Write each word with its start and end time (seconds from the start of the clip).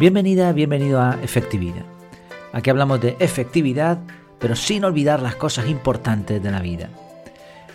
Bienvenida, 0.00 0.50
bienvenido 0.52 1.00
a 1.00 1.20
Efectividad. 1.22 1.84
Aquí 2.52 2.68
hablamos 2.68 3.00
de 3.00 3.16
efectividad, 3.20 4.00
pero 4.40 4.56
sin 4.56 4.84
olvidar 4.84 5.22
las 5.22 5.36
cosas 5.36 5.68
importantes 5.68 6.42
de 6.42 6.50
la 6.50 6.60
vida. 6.60 6.88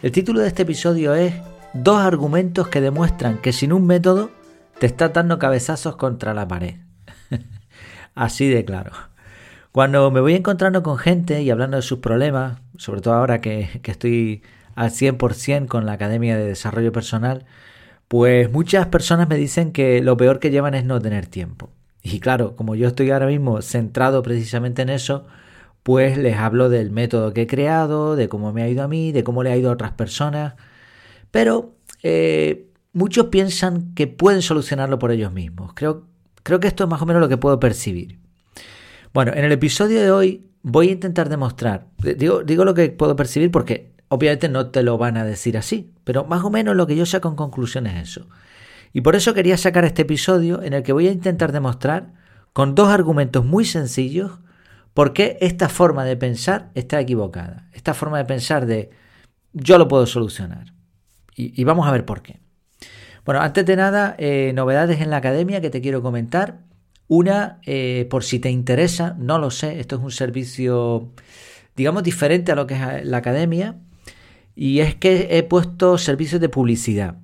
El 0.03 0.11
título 0.11 0.41
de 0.41 0.49
este 0.49 0.63
episodio 0.63 1.15
es 1.15 1.33
Dos 1.73 2.01
argumentos 2.01 2.67
que 2.67 2.81
demuestran 2.81 3.37
que 3.37 3.53
sin 3.53 3.71
un 3.71 3.87
método 3.87 4.31
te 4.79 4.85
estás 4.85 5.13
dando 5.13 5.39
cabezazos 5.39 5.95
contra 5.95 6.33
la 6.33 6.45
pared. 6.45 6.75
Así 8.15 8.49
de 8.49 8.65
claro. 8.65 8.91
Cuando 9.71 10.11
me 10.11 10.19
voy 10.19 10.33
encontrando 10.33 10.83
con 10.83 10.97
gente 10.97 11.41
y 11.41 11.49
hablando 11.51 11.77
de 11.77 11.83
sus 11.83 11.99
problemas, 11.99 12.59
sobre 12.75 12.99
todo 12.99 13.13
ahora 13.13 13.39
que, 13.39 13.79
que 13.81 13.91
estoy 13.91 14.43
al 14.75 14.89
100% 14.89 15.67
con 15.67 15.85
la 15.85 15.93
Academia 15.93 16.37
de 16.37 16.47
Desarrollo 16.47 16.91
Personal, 16.91 17.45
pues 18.09 18.51
muchas 18.51 18.87
personas 18.87 19.29
me 19.29 19.37
dicen 19.37 19.71
que 19.71 20.01
lo 20.01 20.17
peor 20.17 20.39
que 20.39 20.51
llevan 20.51 20.75
es 20.75 20.83
no 20.83 20.99
tener 20.99 21.25
tiempo. 21.25 21.69
Y 22.01 22.19
claro, 22.19 22.55
como 22.55 22.75
yo 22.75 22.87
estoy 22.87 23.11
ahora 23.11 23.27
mismo 23.27 23.61
centrado 23.61 24.21
precisamente 24.21 24.81
en 24.81 24.89
eso, 24.89 25.25
pues 25.83 26.17
les 26.17 26.37
hablo 26.37 26.69
del 26.69 26.91
método 26.91 27.33
que 27.33 27.43
he 27.43 27.47
creado, 27.47 28.15
de 28.15 28.29
cómo 28.29 28.53
me 28.53 28.63
ha 28.63 28.69
ido 28.69 28.83
a 28.83 28.87
mí, 28.87 29.11
de 29.11 29.23
cómo 29.23 29.43
le 29.43 29.51
ha 29.51 29.57
ido 29.57 29.69
a 29.69 29.73
otras 29.73 29.91
personas. 29.91 30.55
Pero 31.31 31.75
eh, 32.03 32.67
muchos 32.93 33.27
piensan 33.27 33.93
que 33.93 34.07
pueden 34.07 34.41
solucionarlo 34.41 34.99
por 34.99 35.11
ellos 35.11 35.31
mismos. 35.31 35.73
Creo, 35.73 36.07
creo 36.43 36.59
que 36.59 36.67
esto 36.67 36.83
es 36.83 36.89
más 36.89 37.01
o 37.01 37.05
menos 37.05 37.21
lo 37.21 37.29
que 37.29 37.37
puedo 37.37 37.59
percibir. 37.59 38.19
Bueno, 39.13 39.31
en 39.33 39.43
el 39.43 39.51
episodio 39.51 40.01
de 40.01 40.11
hoy 40.11 40.45
voy 40.61 40.89
a 40.89 40.91
intentar 40.91 41.29
demostrar, 41.29 41.87
digo, 41.97 42.43
digo 42.43 42.65
lo 42.65 42.73
que 42.73 42.89
puedo 42.89 43.15
percibir 43.15 43.49
porque 43.49 43.91
obviamente 44.09 44.49
no 44.49 44.69
te 44.69 44.83
lo 44.83 44.97
van 44.97 45.17
a 45.17 45.25
decir 45.25 45.57
así, 45.57 45.91
pero 46.03 46.25
más 46.25 46.43
o 46.43 46.49
menos 46.49 46.75
lo 46.75 46.85
que 46.85 46.95
yo 46.95 47.05
saco 47.05 47.29
en 47.29 47.35
conclusión 47.35 47.87
es 47.87 48.09
eso. 48.09 48.27
Y 48.93 49.01
por 49.01 49.15
eso 49.15 49.33
quería 49.33 49.57
sacar 49.57 49.85
este 49.85 50.01
episodio 50.03 50.61
en 50.63 50.73
el 50.73 50.83
que 50.83 50.93
voy 50.93 51.07
a 51.07 51.11
intentar 51.11 51.51
demostrar 51.51 52.13
con 52.53 52.75
dos 52.75 52.89
argumentos 52.89 53.45
muy 53.45 53.65
sencillos 53.65 54.39
por 54.93 55.13
qué 55.13 55.37
esta 55.41 55.69
forma 55.69 56.03
de 56.03 56.17
pensar 56.17 56.71
está 56.73 56.99
equivocada. 56.99 57.69
Esta 57.73 57.93
forma 57.93 58.17
de 58.17 58.25
pensar 58.25 58.65
de 58.65 58.89
yo 59.53 59.77
lo 59.77 59.87
puedo 59.87 60.05
solucionar. 60.05 60.73
Y, 61.35 61.63
vamos 61.63 61.87
a 61.87 61.91
ver 61.91 62.03
por 62.03 62.21
qué. 62.21 62.41
Bueno, 63.23 63.39
antes 63.39 63.65
de 63.65 63.77
nada, 63.77 64.15
eh, 64.17 64.51
novedades 64.53 64.99
en 64.99 65.09
la 65.09 65.17
academia 65.17 65.61
que 65.61 65.69
te 65.69 65.79
quiero 65.79 66.01
comentar. 66.01 66.59
Una, 67.07 67.61
eh, 67.65 68.07
por 68.09 68.25
si 68.25 68.39
te 68.39 68.49
interesa, 68.49 69.15
no 69.17 69.39
lo 69.39 69.49
sé, 69.49 69.79
esto 69.79 69.95
es 69.95 70.01
un 70.01 70.11
servicio, 70.11 71.13
digamos, 71.77 72.03
diferente 72.03 72.51
a 72.51 72.55
lo 72.55 72.67
que 72.67 72.73
es 72.73 73.05
la 73.05 73.17
academia. 73.17 73.77
Y 74.53 74.81
es 74.81 74.95
que 74.95 75.37
he 75.37 75.43
puesto 75.43 75.97
servicios 75.97 76.41
de 76.41 76.49
publicidad. 76.49 77.15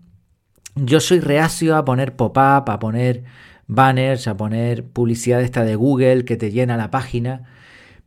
Yo 0.76 1.00
soy 1.00 1.22
reacio 1.22 1.78
a 1.78 1.86
poner 1.86 2.18
pop-up, 2.18 2.70
a 2.70 2.80
poner 2.80 3.24
banners, 3.66 4.28
a 4.28 4.36
poner 4.36 4.84
publicidad 4.84 5.42
esta 5.42 5.64
de 5.64 5.76
Google 5.76 6.26
que 6.26 6.36
te 6.36 6.52
llena 6.52 6.76
la 6.76 6.92
página, 6.92 7.44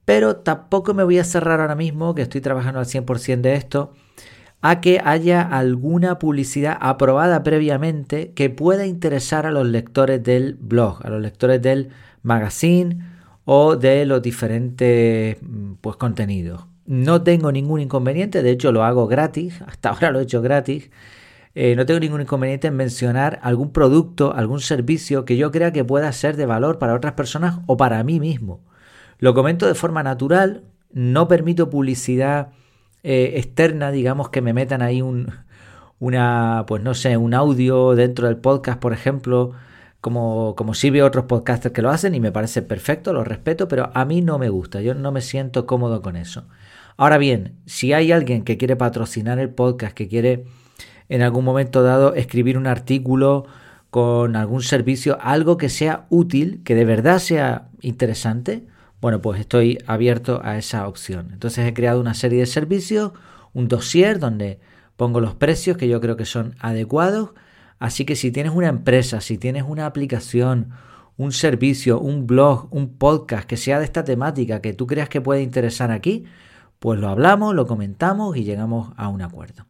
pero 0.04 0.36
tampoco 0.36 0.92
me 0.92 1.02
voy 1.02 1.18
a 1.18 1.24
cerrar 1.24 1.60
ahora 1.60 1.74
mismo, 1.74 2.14
que 2.14 2.22
estoy 2.22 2.42
trabajando 2.42 2.78
al 2.78 2.86
100% 2.86 3.40
de 3.40 3.54
esto, 3.54 3.94
a 4.60 4.82
que 4.82 5.00
haya 5.02 5.40
alguna 5.40 6.18
publicidad 6.18 6.76
aprobada 6.78 7.42
previamente 7.42 8.32
que 8.32 8.50
pueda 8.50 8.84
interesar 8.84 9.46
a 9.46 9.50
los 9.50 9.66
lectores 9.66 10.22
del 10.22 10.54
blog, 10.60 11.04
a 11.06 11.08
los 11.08 11.22
lectores 11.22 11.62
del 11.62 11.88
magazine 12.22 13.02
o 13.46 13.76
de 13.76 14.04
los 14.04 14.20
diferentes 14.20 15.38
mm, 15.40 15.74
pues, 15.80 15.96
contenidos. 15.96 16.66
No 16.84 17.22
tengo 17.22 17.50
ningún 17.50 17.80
inconveniente, 17.80 18.42
de 18.42 18.50
hecho 18.50 18.72
lo 18.72 18.84
hago 18.84 19.06
gratis, 19.06 19.62
hasta 19.66 19.88
ahora 19.88 20.10
lo 20.10 20.20
he 20.20 20.24
hecho 20.24 20.42
gratis 20.42 20.90
eh, 21.60 21.74
no 21.74 21.84
tengo 21.86 21.98
ningún 21.98 22.20
inconveniente 22.20 22.68
en 22.68 22.76
mencionar 22.76 23.40
algún 23.42 23.72
producto, 23.72 24.32
algún 24.32 24.60
servicio 24.60 25.24
que 25.24 25.36
yo 25.36 25.50
crea 25.50 25.72
que 25.72 25.82
pueda 25.84 26.12
ser 26.12 26.36
de 26.36 26.46
valor 26.46 26.78
para 26.78 26.94
otras 26.94 27.14
personas 27.14 27.58
o 27.66 27.76
para 27.76 28.00
mí 28.04 28.20
mismo. 28.20 28.60
Lo 29.18 29.34
comento 29.34 29.66
de 29.66 29.74
forma 29.74 30.04
natural, 30.04 30.62
no 30.92 31.26
permito 31.26 31.68
publicidad 31.68 32.50
eh, 33.02 33.32
externa, 33.38 33.90
digamos 33.90 34.28
que 34.28 34.40
me 34.40 34.52
metan 34.52 34.82
ahí 34.82 35.02
un, 35.02 35.32
una, 35.98 36.62
pues 36.68 36.80
no 36.80 36.94
sé, 36.94 37.16
un 37.16 37.34
audio 37.34 37.96
dentro 37.96 38.28
del 38.28 38.36
podcast, 38.36 38.78
por 38.78 38.92
ejemplo, 38.92 39.50
como, 40.00 40.54
como 40.54 40.74
sí 40.74 40.90
veo 40.90 41.06
otros 41.06 41.24
podcasters 41.24 41.74
que 41.74 41.82
lo 41.82 41.90
hacen 41.90 42.14
y 42.14 42.20
me 42.20 42.30
parece 42.30 42.62
perfecto, 42.62 43.12
lo 43.12 43.24
respeto, 43.24 43.66
pero 43.66 43.90
a 43.94 44.04
mí 44.04 44.22
no 44.22 44.38
me 44.38 44.48
gusta, 44.48 44.80
yo 44.80 44.94
no 44.94 45.10
me 45.10 45.22
siento 45.22 45.66
cómodo 45.66 46.02
con 46.02 46.14
eso. 46.14 46.46
Ahora 46.96 47.18
bien, 47.18 47.56
si 47.66 47.92
hay 47.94 48.12
alguien 48.12 48.44
que 48.44 48.58
quiere 48.58 48.76
patrocinar 48.76 49.40
el 49.40 49.50
podcast, 49.50 49.92
que 49.92 50.06
quiere 50.06 50.44
en 51.08 51.22
algún 51.22 51.44
momento 51.44 51.82
dado 51.82 52.14
escribir 52.14 52.58
un 52.58 52.66
artículo 52.66 53.46
con 53.90 54.36
algún 54.36 54.62
servicio, 54.62 55.18
algo 55.20 55.56
que 55.56 55.68
sea 55.68 56.06
útil, 56.10 56.62
que 56.64 56.74
de 56.74 56.84
verdad 56.84 57.18
sea 57.18 57.68
interesante, 57.80 58.66
bueno, 59.00 59.22
pues 59.22 59.40
estoy 59.40 59.78
abierto 59.86 60.40
a 60.42 60.58
esa 60.58 60.88
opción. 60.88 61.30
Entonces 61.32 61.66
he 61.66 61.72
creado 61.72 62.00
una 62.00 62.14
serie 62.14 62.40
de 62.40 62.46
servicios, 62.46 63.12
un 63.54 63.68
dossier 63.68 64.18
donde 64.18 64.58
pongo 64.96 65.20
los 65.20 65.34
precios 65.34 65.76
que 65.76 65.88
yo 65.88 66.00
creo 66.00 66.16
que 66.16 66.24
son 66.24 66.56
adecuados. 66.58 67.30
Así 67.78 68.04
que 68.04 68.16
si 68.16 68.32
tienes 68.32 68.52
una 68.52 68.68
empresa, 68.68 69.20
si 69.20 69.38
tienes 69.38 69.62
una 69.66 69.86
aplicación, 69.86 70.70
un 71.16 71.32
servicio, 71.32 72.00
un 72.00 72.26
blog, 72.26 72.68
un 72.70 72.98
podcast 72.98 73.48
que 73.48 73.56
sea 73.56 73.78
de 73.78 73.84
esta 73.84 74.04
temática 74.04 74.60
que 74.60 74.72
tú 74.72 74.86
creas 74.86 75.08
que 75.08 75.20
puede 75.20 75.42
interesar 75.42 75.92
aquí, 75.92 76.24
pues 76.80 76.98
lo 76.98 77.08
hablamos, 77.08 77.54
lo 77.54 77.66
comentamos 77.66 78.36
y 78.36 78.44
llegamos 78.44 78.92
a 78.96 79.08
un 79.08 79.22
acuerdo. 79.22 79.67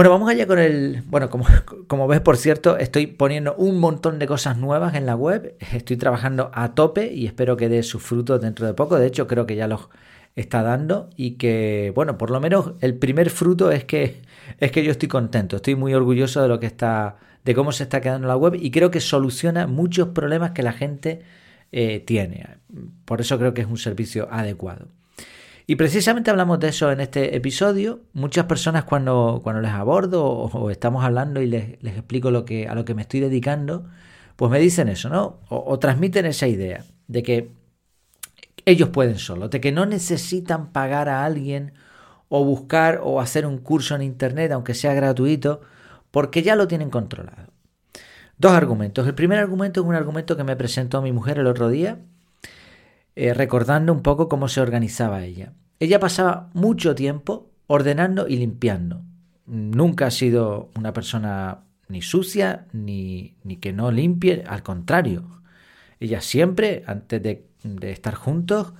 Bueno, 0.00 0.12
vamos 0.12 0.30
allá 0.30 0.46
con 0.46 0.58
el... 0.58 1.02
Bueno, 1.08 1.28
como, 1.28 1.44
como 1.86 2.08
ves, 2.08 2.22
por 2.22 2.38
cierto, 2.38 2.78
estoy 2.78 3.06
poniendo 3.06 3.54
un 3.56 3.78
montón 3.78 4.18
de 4.18 4.26
cosas 4.26 4.56
nuevas 4.56 4.94
en 4.94 5.04
la 5.04 5.14
web. 5.14 5.56
Estoy 5.74 5.98
trabajando 5.98 6.50
a 6.54 6.74
tope 6.74 7.12
y 7.12 7.26
espero 7.26 7.58
que 7.58 7.68
dé 7.68 7.82
sus 7.82 8.02
frutos 8.02 8.40
dentro 8.40 8.66
de 8.66 8.72
poco. 8.72 8.98
De 8.98 9.06
hecho, 9.06 9.26
creo 9.26 9.44
que 9.44 9.56
ya 9.56 9.68
los 9.68 9.90
está 10.36 10.62
dando 10.62 11.10
y 11.16 11.32
que, 11.32 11.92
bueno, 11.94 12.16
por 12.16 12.30
lo 12.30 12.40
menos 12.40 12.72
el 12.80 12.94
primer 12.94 13.28
fruto 13.28 13.70
es 13.70 13.84
que, 13.84 14.22
es 14.58 14.72
que 14.72 14.82
yo 14.82 14.90
estoy 14.90 15.10
contento. 15.10 15.56
Estoy 15.56 15.74
muy 15.74 15.92
orgulloso 15.92 16.40
de 16.40 16.48
lo 16.48 16.58
que 16.58 16.66
está, 16.66 17.18
de 17.44 17.54
cómo 17.54 17.70
se 17.70 17.82
está 17.82 18.00
quedando 18.00 18.26
la 18.26 18.38
web 18.38 18.54
y 18.54 18.70
creo 18.70 18.90
que 18.90 19.00
soluciona 19.00 19.66
muchos 19.66 20.08
problemas 20.08 20.52
que 20.52 20.62
la 20.62 20.72
gente 20.72 21.20
eh, 21.72 22.00
tiene. 22.00 22.46
Por 23.04 23.20
eso 23.20 23.38
creo 23.38 23.52
que 23.52 23.60
es 23.60 23.66
un 23.66 23.76
servicio 23.76 24.28
adecuado. 24.30 24.86
Y 25.70 25.76
precisamente 25.76 26.32
hablamos 26.32 26.58
de 26.58 26.66
eso 26.66 26.90
en 26.90 26.98
este 26.98 27.36
episodio. 27.36 28.00
Muchas 28.12 28.46
personas 28.46 28.82
cuando, 28.82 29.38
cuando 29.40 29.62
les 29.62 29.70
abordo 29.70 30.26
o, 30.26 30.68
estamos 30.68 31.04
hablando 31.04 31.40
y 31.40 31.46
les, 31.46 31.80
les, 31.80 31.96
explico 31.96 32.32
lo 32.32 32.44
que, 32.44 32.66
a 32.66 32.74
lo 32.74 32.84
que 32.84 32.96
me 32.96 33.02
estoy 33.02 33.20
dedicando, 33.20 33.86
pues 34.34 34.50
me 34.50 34.58
dicen 34.58 34.88
eso, 34.88 35.08
¿no? 35.10 35.38
O, 35.48 35.78
transmiten 35.78 36.26
esa 36.26 36.48
idea 36.48 36.84
de 37.06 37.22
que 37.22 37.52
ellos 38.64 38.88
pueden 38.88 39.16
solo, 39.16 39.48
de 39.48 39.60
que 39.60 39.70
no 39.70 39.86
necesitan 39.86 40.72
pagar 40.72 41.08
a 41.08 41.24
alguien 41.24 41.74
o 42.28 42.44
buscar 42.44 43.00
o 43.04 43.20
hacer 43.20 43.46
un 43.46 43.58
curso 43.58 43.94
en 43.94 44.02
Internet, 44.02 44.50
aunque 44.50 44.74
sea 44.74 44.92
gratuito, 44.92 45.60
porque 46.10 46.42
ya 46.42 46.56
lo 46.56 46.66
tienen 46.66 46.90
controlado. 46.90 47.52
Dos 48.38 48.50
argumentos. 48.50 49.06
El 49.06 49.14
primer 49.14 49.38
argumento 49.38 49.82
es 49.82 49.86
un 49.86 49.94
argumento 49.94 50.36
que 50.36 50.42
me 50.42 50.56
presentó 50.56 51.00
mi 51.00 51.12
mujer 51.12 51.38
el 51.38 51.46
otro 51.46 51.68
día, 51.68 52.00
eh, 53.16 53.34
recordando 53.34 53.92
un 53.92 54.02
poco 54.02 54.28
cómo 54.28 54.48
se 54.48 54.60
organizaba 54.60 55.24
ella. 55.24 55.52
Ella 55.78 55.98
pasaba 55.98 56.50
mucho 56.54 56.94
tiempo 56.94 57.50
ordenando 57.66 58.28
y 58.28 58.36
limpiando. 58.36 59.02
Nunca 59.46 60.06
ha 60.06 60.10
sido 60.10 60.70
una 60.76 60.92
persona 60.92 61.64
ni 61.88 62.02
sucia 62.02 62.66
ni, 62.72 63.36
ni 63.42 63.56
que 63.56 63.72
no 63.72 63.90
limpie, 63.90 64.44
al 64.46 64.62
contrario. 64.62 65.40
Ella 65.98 66.20
siempre, 66.20 66.82
antes 66.86 67.22
de, 67.22 67.46
estar 67.82 68.14
juntos 68.14 68.72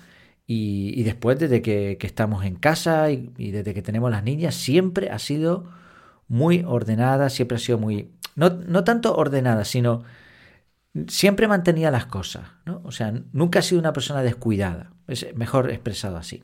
y, 0.47 1.03
después 1.03 1.39
desde 1.39 1.61
que, 1.63 1.99
estamos 2.01 2.45
en 2.45 2.57
casa 2.57 3.11
y, 3.11 3.31
desde 3.37 3.75
que 3.75 3.83
tenemos 3.83 4.11
las 4.11 4.25
niñas, 4.25 4.55
siempre 4.55 5.11
ha 5.11 5.19
sido 5.19 5.71
muy 6.29 6.65
ordenada, 6.67 7.29
siempre 7.31 7.57
ha 7.57 7.61
sido 7.61 7.79
muy... 7.79 8.11
No, 8.37 8.51
no 8.51 8.85
tanto 8.85 9.15
ordenada, 9.17 9.65
sino 9.65 10.03
siempre 11.09 11.49
mantenía 11.49 11.91
las 11.91 12.07
cosas, 12.07 12.49
¿no? 12.67 12.81
O 12.85 12.93
sea, 12.93 13.13
nunca 13.33 13.61
ha 13.61 13.63
sido 13.63 13.81
una 13.81 13.93
persona 13.93 14.23
descuidada, 14.23 14.93
es 15.07 15.27
mejor 15.37 15.71
expresado 15.71 16.17
así. 16.17 16.43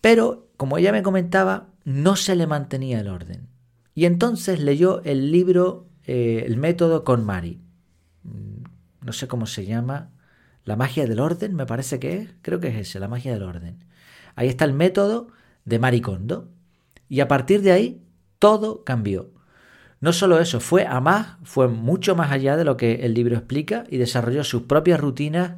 Pero, 0.00 0.48
como 0.56 0.78
ella 0.78 0.92
me 0.92 1.02
comentaba, 1.02 1.68
no 1.84 2.16
se 2.16 2.36
le 2.36 2.46
mantenía 2.46 3.00
el 3.00 3.08
orden. 3.08 3.48
Y 3.94 4.06
entonces 4.06 4.60
leyó 4.60 5.02
el 5.02 5.32
libro 5.32 5.88
eh, 6.04 6.44
El 6.46 6.56
método 6.56 7.04
con 7.04 7.24
Mari. 7.24 7.60
Mm, 8.22 8.62
no 9.04 9.12
sé 9.12 9.26
cómo 9.26 9.46
se 9.46 9.66
llama. 9.66 10.10
La 10.64 10.76
magia 10.76 11.06
del 11.06 11.18
orden, 11.18 11.54
me 11.54 11.66
parece 11.66 11.98
que 11.98 12.18
es. 12.18 12.30
Creo 12.42 12.60
que 12.60 12.68
es 12.68 12.76
ese, 12.76 13.00
la 13.00 13.08
magia 13.08 13.32
del 13.32 13.42
orden. 13.42 13.84
Ahí 14.36 14.48
está 14.48 14.64
el 14.64 14.72
método 14.72 15.28
de 15.64 15.78
Mari 15.78 16.00
Kondo. 16.00 16.48
Y 17.08 17.20
a 17.20 17.28
partir 17.28 17.62
de 17.62 17.72
ahí, 17.72 18.02
todo 18.38 18.84
cambió. 18.84 19.32
No 20.00 20.12
solo 20.12 20.38
eso, 20.38 20.60
fue 20.60 20.86
a 20.86 21.00
más, 21.00 21.36
fue 21.42 21.68
mucho 21.68 22.14
más 22.14 22.30
allá 22.30 22.56
de 22.56 22.64
lo 22.64 22.76
que 22.76 23.06
el 23.06 23.14
libro 23.14 23.36
explica 23.36 23.84
y 23.88 23.98
desarrolló 23.98 24.44
sus 24.44 24.62
propias 24.62 25.00
rutinas 25.00 25.52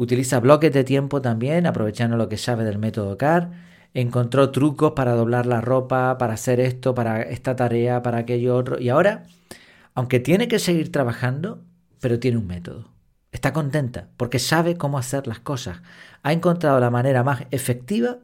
Utiliza 0.00 0.40
bloques 0.40 0.72
de 0.72 0.82
tiempo 0.82 1.20
también, 1.20 1.66
aprovechando 1.66 2.16
lo 2.16 2.30
que 2.30 2.38
sabe 2.38 2.64
del 2.64 2.78
método 2.78 3.18
CAR. 3.18 3.50
Encontró 3.92 4.50
trucos 4.50 4.92
para 4.92 5.12
doblar 5.12 5.44
la 5.44 5.60
ropa, 5.60 6.16
para 6.16 6.32
hacer 6.32 6.58
esto, 6.58 6.94
para 6.94 7.20
esta 7.20 7.54
tarea, 7.54 8.00
para 8.00 8.16
aquello 8.16 8.56
otro. 8.56 8.80
Y 8.80 8.88
ahora, 8.88 9.24
aunque 9.94 10.18
tiene 10.18 10.48
que 10.48 10.58
seguir 10.58 10.90
trabajando, 10.90 11.62
pero 12.00 12.18
tiene 12.18 12.38
un 12.38 12.46
método. 12.46 12.88
está 13.30 13.52
contenta 13.52 14.08
porque 14.16 14.38
sabe 14.38 14.78
cómo 14.78 14.96
hacer 14.96 15.26
las 15.26 15.40
cosas. 15.40 15.82
Ha 16.22 16.32
encontrado 16.32 16.80
la 16.80 16.88
manera 16.88 17.22
más 17.22 17.42
efectiva 17.50 18.20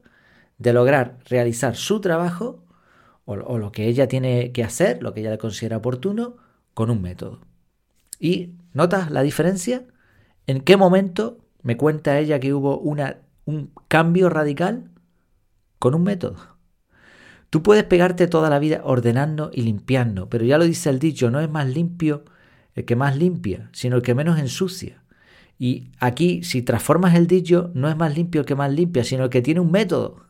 de 0.57 0.73
lograr 0.73 1.19
realizar 1.29 1.77
su 1.77 2.01
trabajo 2.01 2.65
o, 3.27 3.59
lo 3.59 3.73
que 3.73 3.87
ella 3.87 4.09
tiene 4.09 4.53
que 4.53 4.65
hacer, 4.65 5.03
lo 5.03 5.13
que 5.13 5.21
ella 5.21 5.31
le 5.31 5.39
considera 5.39 5.77
oportuno, 5.77 6.37
con 6.75 6.91
un 6.91 7.03
método. 7.03 7.41
¿Y 8.19 8.55
notas 8.73 9.11
la 9.11 9.23
diferencia? 9.23 9.85
¿En 10.47 10.61
qué 10.63 10.77
momento 10.77 11.45
me 11.63 11.77
cuenta 11.77 12.19
ella 12.19 12.41
que 12.41 12.55
hubo 12.55 12.79
un 12.79 13.71
cambio 13.89 14.31
radical 14.31 14.91
con 15.79 15.95
un 15.95 16.05
método? 16.05 16.57
Tú 17.51 17.63
puedes 17.63 17.85
pegarte 17.85 18.27
toda 18.27 18.49
la 18.49 18.59
vida 18.59 18.81
ordenando 18.85 19.51
y 19.53 19.63
limpiando, 19.63 20.29
pero 20.29 20.45
ya 20.45 20.59
lo 20.59 20.65
dice 20.65 20.91
el 20.91 20.99
dicho, 20.99 21.31
no 21.31 21.41
es 21.41 21.51
más 21.51 21.67
limpio 21.67 22.25
el 22.75 22.85
que 22.85 22.97
más 22.97 23.17
limpia, 23.17 23.71
sino 23.73 23.97
el 23.97 24.03
que 24.03 24.15
menos 24.15 24.39
ensucia. 24.39 25.03
Y 25.59 25.91
aquí, 25.99 26.43
si 26.45 26.63
transformas 26.63 27.15
el 27.15 27.27
dicho, 27.27 27.71
no 27.75 27.89
es 27.89 27.97
más 27.97 28.15
limpio 28.15 28.43
el 28.43 28.47
que 28.47 28.55
más 28.55 28.71
limpia, 28.71 29.03
sino 29.05 29.25
el 29.25 29.31
que 29.31 29.41
tiene 29.43 29.61
un 29.61 29.71
método. 29.71 30.26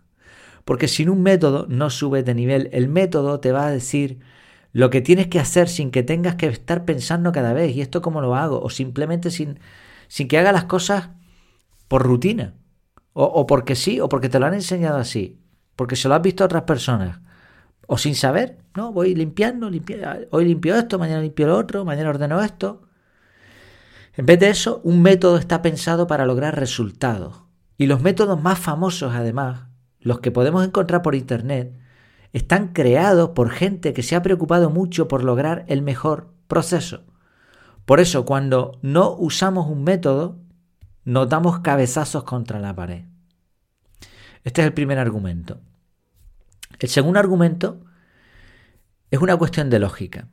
Porque 0.67 0.89
sin 0.89 1.09
un 1.09 1.23
método 1.23 1.67
no 1.69 1.91
subes 1.91 2.25
de 2.25 2.35
nivel. 2.35 2.69
El 2.73 2.89
método 2.89 3.39
te 3.39 3.53
va 3.53 3.69
a 3.69 3.71
decir 3.71 4.19
lo 4.73 4.91
que 4.91 5.01
tienes 5.01 5.29
que 5.29 5.39
hacer 5.39 5.69
sin 5.69 5.93
que 5.93 6.03
tengas 6.03 6.35
que 6.35 6.49
estar 6.49 6.85
pensando 6.85 7.31
cada 7.31 7.53
vez, 7.53 7.75
¿y 7.77 7.83
esto 7.83 8.03
cómo 8.03 8.21
lo 8.21 8.35
hago? 8.35 8.61
O 8.61 8.69
simplemente 8.69 9.31
sin, 9.31 9.61
sin 10.09 10.27
que 10.27 10.39
haga 10.39 10.51
las 10.51 10.65
cosas 10.65 11.11
por 11.87 12.03
rutina. 12.03 12.55
O, 13.13 13.23
o, 13.23 13.47
porque 13.47 13.77
sí, 13.77 14.01
o 14.01 14.09
porque 14.09 14.29
te 14.29 14.41
lo 14.41 14.47
han 14.47 14.55
enseñado 14.55 14.99
así. 14.99 15.41
Porque 15.77 15.95
se 15.95 16.09
lo 16.09 16.17
has 16.17 16.23
visto 16.23 16.43
a 16.43 16.47
otras 16.47 16.65
personas. 16.65 17.21
O 17.87 17.97
sin 17.97 18.17
saber, 18.17 18.59
¿no? 18.75 18.93
Voy 18.93 19.15
limpiando, 19.15 19.71
hoy 20.31 20.45
limpio 20.45 20.75
esto, 20.75 20.99
mañana 20.99 21.23
limpio 21.23 21.47
lo 21.47 21.59
otro, 21.59 21.85
mañana 21.85 22.11
ordeno 22.11 22.43
esto. 22.43 22.83
En 24.17 24.27
vez 24.27 24.41
de 24.41 24.51
eso, 24.51 24.81
un 24.83 25.01
método 25.01 25.39
está 25.39 25.63
pensado 25.63 26.09
para 26.09 26.27
lograr 26.27 26.59
resultados. 26.59 27.45
Y 27.79 27.87
los 27.87 28.03
métodos 28.03 28.43
más 28.43 28.59
famosos, 28.59 29.15
además, 29.15 29.66
los 30.07 30.21
que 30.21 30.31
podemos 30.31 30.65
encontrar 30.65 31.03
por 31.03 31.17
Internet, 31.17 31.77
están 32.33 32.69
creados 32.69 33.31
por 33.31 33.51
gente 33.51 33.93
que 33.93 34.05
se 34.05 34.15
ha 34.15 34.23
preocupado 34.23 34.71
mucho 34.71 35.09
por 35.09 35.25
lograr 35.25 35.65
el 35.67 35.83
mejor 35.83 36.33
proceso. 36.47 37.03
Por 37.87 37.99
eso, 37.99 38.25
cuando 38.25 38.79
no 38.83 39.11
usamos 39.17 39.67
un 39.67 39.83
método, 39.83 40.39
nos 41.05 41.29
damos 41.29 41.59
cabezazos 41.59 42.23
contra 42.23 42.61
la 42.61 42.73
pared. 42.73 43.03
Este 44.45 44.61
es 44.61 44.69
el 44.69 44.75
primer 44.75 45.01
argumento. 45.01 45.59
El 46.79 46.89
segundo 46.89 47.19
argumento 47.19 47.81
es 49.11 49.21
una 49.21 49.37
cuestión 49.37 49.71
de 49.71 49.81
lógica. 49.81 50.29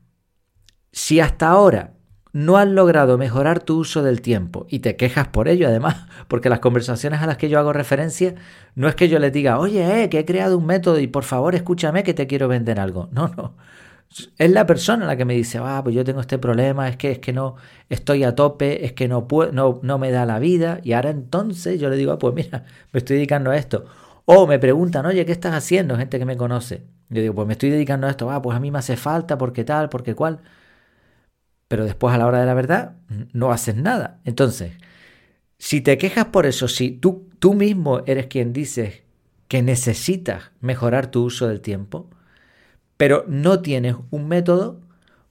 Si 0.92 1.20
hasta 1.20 1.50
ahora 1.50 1.96
no 2.34 2.58
has 2.58 2.68
logrado 2.68 3.18
mejorar 3.18 3.60
tu 3.60 3.78
uso 3.78 4.02
del 4.04 4.22
tiempo 4.22 4.66
y 4.68 4.80
te 4.80 4.96
quejas 4.98 5.28
por 5.28 5.48
ello, 5.48 5.68
además, 5.68 6.08
porque 6.28 6.50
las 6.50 6.60
conversaciones 6.60 7.22
a 7.22 7.28
las 7.28 7.38
que 7.38 7.48
yo 7.48 7.60
hago 7.60 7.72
referencia 7.74 8.36
no 8.76 8.90
es 8.90 8.96
que 8.96 9.08
yo 9.08 9.20
les 9.20 9.32
diga, 9.32 9.60
oye, 9.60 10.04
eh, 10.04 10.10
que 10.10 10.20
he 10.20 10.26
creado 10.26 10.58
un 10.58 10.66
método 10.66 11.00
y 11.00 11.08
por 11.08 11.24
favor 11.24 11.56
escúchame 11.56 12.04
que 12.04 12.16
te 12.16 12.28
quiero 12.28 12.48
vender 12.48 12.80
algo. 12.80 13.08
No, 13.12 13.30
no. 13.38 13.56
Es 14.38 14.52
la 14.52 14.66
persona 14.66 15.06
la 15.06 15.16
que 15.18 15.26
me 15.26 15.34
dice, 15.36 15.60
ah, 15.60 15.82
pues 15.84 15.96
yo 15.96 16.04
tengo 16.04 16.22
este 16.22 16.38
problema, 16.38 16.88
es 16.90 16.98
que, 16.98 17.12
es 17.12 17.20
que 17.20 17.34
no 17.34 17.56
estoy 17.90 18.24
a 18.24 18.36
tope, 18.36 18.86
es 18.86 18.94
que 18.94 19.08
no, 19.08 19.28
puedo, 19.28 19.52
no, 19.52 19.80
no 19.84 19.98
me 19.98 20.12
da 20.12 20.26
la 20.26 20.40
vida. 20.40 20.80
Y 20.84 20.94
ahora 20.94 21.10
entonces 21.12 21.80
yo 21.80 21.90
le 21.90 21.98
digo, 21.98 22.12
ah, 22.12 22.20
pues 22.20 22.34
mira, 22.36 22.66
me 22.92 23.00
estoy 23.00 23.18
dedicando 23.18 23.52
a 23.52 23.58
esto. 23.58 23.86
O 24.26 24.48
me 24.48 24.60
preguntan, 24.60 25.06
oye, 25.06 25.26
¿qué 25.26 25.32
estás 25.32 25.54
haciendo? 25.54 25.98
Gente 25.98 26.20
que 26.20 26.26
me 26.26 26.38
conoce. 26.38 26.84
Yo 27.10 27.22
digo, 27.22 27.36
pues 27.36 27.48
me 27.48 27.54
estoy 27.54 27.70
dedicando 27.70 28.08
a 28.08 28.10
esto, 28.12 28.32
ah, 28.32 28.42
pues 28.42 28.56
a 28.56 28.60
mí 28.60 28.72
me 28.72 28.80
hace 28.80 28.98
falta, 28.98 29.38
porque 29.38 29.64
tal, 29.64 29.90
porque 29.90 30.16
cual 30.16 30.42
pero 31.74 31.86
después 31.86 32.14
a 32.14 32.20
la 32.20 32.28
hora 32.28 32.40
de 32.40 32.46
la 32.46 32.54
verdad 32.54 32.98
no 33.32 33.52
haces 33.52 33.76
nada. 33.76 34.20
Entonces, 34.26 34.74
si 35.58 35.82
te 35.82 35.98
quejas 35.98 36.26
por 36.26 36.46
eso, 36.46 36.68
si 36.68 36.92
tú, 36.92 37.32
tú 37.40 37.56
mismo 37.56 38.04
eres 38.06 38.28
quien 38.28 38.54
dices 38.54 39.02
que 39.48 39.64
necesitas 39.64 40.52
mejorar 40.62 41.10
tu 41.10 41.24
uso 41.24 41.48
del 41.48 41.62
tiempo, 41.62 42.12
pero 42.96 43.26
no 43.28 43.64
tienes 43.64 43.96
un 44.12 44.28
método, 44.28 44.82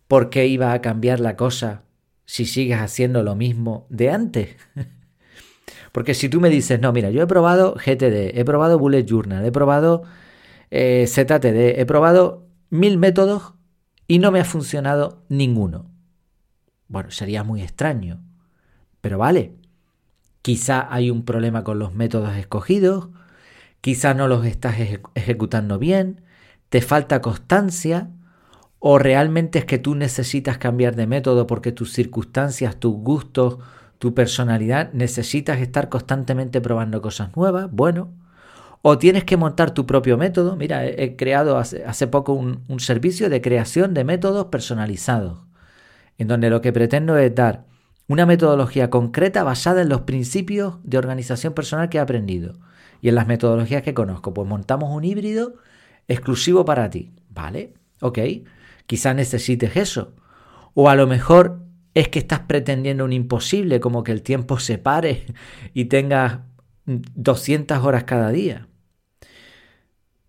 ¿por 0.09 0.31
qué 0.31 0.49
iba 0.49 0.73
a 0.73 0.81
cambiar 0.81 1.21
la 1.21 1.37
cosa 1.37 1.85
si 2.25 2.45
sigues 2.45 2.81
haciendo 2.81 3.23
lo 3.23 3.37
mismo 3.37 3.87
de 3.89 4.11
antes? 4.11 4.57
Porque 5.93 6.13
si 6.13 6.29
tú 6.29 6.41
me 6.41 6.51
dices, 6.51 6.81
no, 6.81 6.93
mira, 6.93 7.11
yo 7.11 7.23
he 7.23 7.27
probado 7.29 7.77
GTD, 7.77 8.37
he 8.37 8.45
probado 8.45 8.81
Bullet 8.81 9.05
Journal, 9.05 9.47
he 9.47 9.53
probado 9.53 10.03
eh, 10.73 11.07
ZTD, 11.07 11.79
he 11.79 11.87
probado 11.87 12.49
mil 12.69 12.99
métodos 12.99 13.55
y 14.09 14.19
no 14.19 14.33
me 14.33 14.41
ha 14.41 14.45
funcionado 14.45 15.23
ninguno. 15.29 15.92
Bueno, 16.93 17.11
sería 17.11 17.43
muy 17.43 17.63
extraño. 17.63 18.21
Pero 19.01 19.17
vale, 19.17 19.55
quizá 20.43 20.93
hay 20.93 21.11
un 21.11 21.25
problema 21.25 21.65
con 21.65 21.79
los 21.79 21.95
métodos 21.95 22.37
escogidos, 22.37 23.09
quizá 23.81 24.13
no 24.13 24.29
los 24.29 24.45
estás 24.45 24.77
ejecutando 25.15 25.79
bien, 25.79 26.21
te 26.69 26.83
falta 26.83 27.23
constancia, 27.23 28.11
o 28.79 28.99
realmente 28.99 29.61
es 29.61 29.65
que 29.65 29.79
tú 29.79 29.95
necesitas 29.95 30.59
cambiar 30.59 30.95
de 30.95 31.07
método 31.07 31.47
porque 31.47 31.73
tus 31.73 31.93
circunstancias, 31.93 32.77
tus 32.77 32.95
gustos, 32.95 33.59
tu 33.99 34.13
personalidad, 34.13 34.93
necesitas 34.93 35.61
estar 35.61 35.89
constantemente 35.89 36.61
probando 36.61 37.01
cosas 37.01 37.35
nuevas, 37.35 37.71
bueno, 37.73 38.11
o 38.83 38.99
tienes 38.99 39.25
que 39.25 39.39
montar 39.39 39.71
tu 39.71 39.87
propio 39.87 40.19
método. 40.19 40.57
Mira, 40.57 40.85
he, 40.85 41.17
creado 41.17 41.57
hace, 41.57 42.07
poco 42.09 42.35
un 42.35 42.81
servicio 42.81 43.31
de 43.31 43.41
creación 43.41 43.95
de 43.95 44.05
métodos 44.05 44.47
personalizados 44.47 45.52
en 46.19 46.29
donde 46.29 46.51
lo 46.51 46.61
que 46.61 46.73
pretendo 46.73 47.17
es 47.17 47.35
dar 47.35 47.67
una 48.09 48.27
metodología 48.27 48.91
concreta 48.91 49.43
basada 49.43 49.83
en 49.83 49.89
los 49.89 50.03
principios 50.03 50.77
de 50.85 50.99
organización 50.99 51.55
personal 51.55 51.89
que 51.89 51.99
he 51.99 52.01
aprendido 52.01 52.59
y 53.01 53.09
en 53.09 53.15
las 53.15 53.27
metodologías 53.27 53.83
que 53.83 53.95
conozco. 53.95 54.35
Pues 54.35 54.49
montamos 54.49 54.91
un 54.91 55.05
híbrido 55.05 55.55
exclusivo 56.09 56.65
para 56.65 56.91
ti, 56.91 57.13
¿vale? 57.31 57.75
Ok, 58.01 58.19
quizás 58.87 59.15
necesites 59.15 59.77
eso. 59.77 60.15
O 60.75 60.89
a 60.89 60.95
lo 60.95 61.07
mejor 61.07 61.63
es 61.95 62.09
que 62.09 62.19
estás 62.19 62.41
pretendiendo 62.41 63.05
un 63.05 63.13
imposible, 63.13 63.81
como 63.81 64.03
que 64.03 64.13
el 64.13 64.23
tiempo 64.23 64.59
se 64.59 64.79
pare 64.79 65.27
y 65.75 65.87
tengas 65.87 66.41
200 66.87 67.79
horas 67.79 68.05
cada 68.05 68.31
día. 68.31 68.69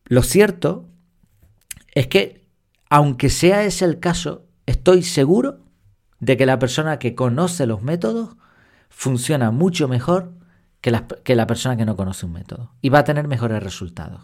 Lo 0.06 0.22
cierto 0.22 0.90
es 1.94 2.08
que, 2.08 2.46
aunque 2.90 3.30
sea 3.30 3.64
ese 3.64 3.86
el 3.86 4.00
caso, 4.00 4.46
estoy 4.66 5.04
seguro 5.04 5.63
de 6.24 6.38
que 6.38 6.46
la 6.46 6.58
persona 6.58 7.00
que 7.00 7.16
conoce 7.16 7.66
los 7.66 7.82
métodos 7.82 8.36
funciona 8.90 9.52
mucho 9.52 9.88
mejor 9.88 10.32
que 10.80 10.90
la, 10.92 11.06
que 11.08 11.36
la 11.36 11.48
persona 11.48 11.76
que 11.76 11.86
no 11.86 11.98
conoce 11.98 12.26
un 12.26 12.34
método 12.34 12.72
y 12.82 12.90
va 12.90 13.00
a 13.00 13.04
tener 13.04 13.28
mejores 13.28 13.62
resultados. 13.62 14.22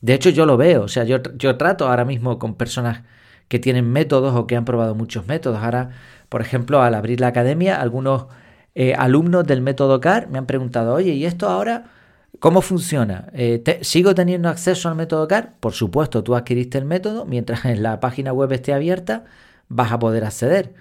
De 0.00 0.14
hecho, 0.14 0.30
yo 0.30 0.46
lo 0.46 0.56
veo, 0.56 0.82
o 0.82 0.88
sea, 0.88 1.04
yo, 1.04 1.18
yo 1.36 1.56
trato 1.58 1.88
ahora 1.88 2.06
mismo 2.06 2.38
con 2.38 2.54
personas 2.54 3.02
que 3.48 3.58
tienen 3.58 3.90
métodos 3.90 4.34
o 4.34 4.46
que 4.46 4.56
han 4.56 4.64
probado 4.64 4.94
muchos 4.94 5.26
métodos. 5.26 5.62
Ahora, 5.62 5.90
por 6.30 6.40
ejemplo, 6.40 6.82
al 6.82 6.94
abrir 6.94 7.20
la 7.20 7.26
academia, 7.26 7.80
algunos 7.80 8.26
eh, 8.74 8.94
alumnos 8.94 9.44
del 9.44 9.60
método 9.60 10.00
CAR 10.00 10.28
me 10.28 10.38
han 10.38 10.46
preguntado, 10.46 10.94
oye, 10.94 11.12
¿y 11.12 11.26
esto 11.26 11.48
ahora 11.48 11.90
cómo 12.38 12.62
funciona? 12.62 13.26
Eh, 13.34 13.80
¿Sigo 13.82 14.14
teniendo 14.14 14.48
acceso 14.48 14.88
al 14.88 14.94
método 14.94 15.28
CAR? 15.28 15.54
Por 15.60 15.72
supuesto, 15.74 16.22
tú 16.22 16.34
adquiriste 16.34 16.78
el 16.78 16.86
método, 16.86 17.26
mientras 17.26 17.66
en 17.66 17.82
la 17.82 18.00
página 18.00 18.32
web 18.32 18.52
esté 18.52 18.72
abierta, 18.72 19.24
vas 19.68 19.92
a 19.92 19.98
poder 19.98 20.24
acceder. 20.24 20.72